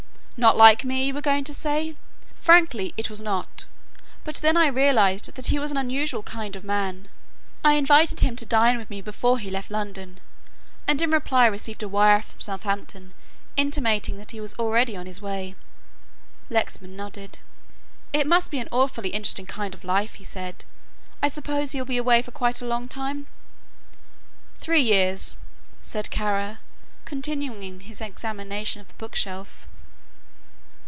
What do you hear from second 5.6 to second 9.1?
an unusual kind of man. I invited him to dine with me